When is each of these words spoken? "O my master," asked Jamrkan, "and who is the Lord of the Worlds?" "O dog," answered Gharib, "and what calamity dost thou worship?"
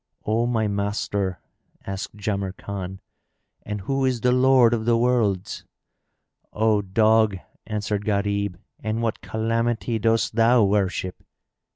"O 0.25 0.47
my 0.47 0.67
master," 0.67 1.39
asked 1.85 2.15
Jamrkan, 2.15 2.99
"and 3.61 3.81
who 3.81 4.03
is 4.03 4.21
the 4.21 4.31
Lord 4.31 4.73
of 4.73 4.85
the 4.85 4.97
Worlds?" 4.97 5.63
"O 6.51 6.81
dog," 6.81 7.37
answered 7.67 8.03
Gharib, 8.03 8.57
"and 8.79 9.03
what 9.03 9.21
calamity 9.21 9.99
dost 9.99 10.33
thou 10.33 10.63
worship?" 10.63 11.23